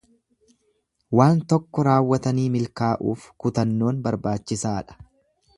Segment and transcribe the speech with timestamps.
[1.19, 5.03] Waan tokko raawwatanii milkaa'uuf kutannoon barbaachisaadha.